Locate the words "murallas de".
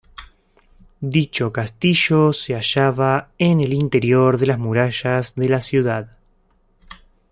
4.57-5.47